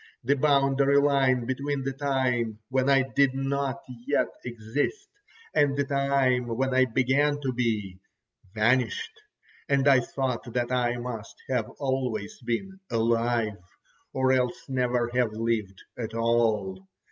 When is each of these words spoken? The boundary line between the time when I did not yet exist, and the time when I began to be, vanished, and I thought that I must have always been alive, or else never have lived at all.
The 0.23 0.33
boundary 0.35 0.99
line 0.99 1.45
between 1.45 1.83
the 1.83 1.93
time 1.93 2.57
when 2.69 2.89
I 2.89 3.03
did 3.15 3.35
not 3.35 3.81
yet 4.07 4.29
exist, 4.43 5.09
and 5.53 5.77
the 5.77 5.83
time 5.83 6.47
when 6.47 6.73
I 6.73 6.85
began 6.85 7.39
to 7.41 7.53
be, 7.53 7.99
vanished, 8.55 9.21
and 9.69 9.87
I 9.87 9.99
thought 9.99 10.51
that 10.53 10.71
I 10.71 10.97
must 10.97 11.35
have 11.49 11.69
always 11.77 12.41
been 12.43 12.79
alive, 12.89 13.59
or 14.11 14.31
else 14.31 14.67
never 14.67 15.07
have 15.13 15.33
lived 15.33 15.83
at 15.99 16.15
all. 16.15 16.87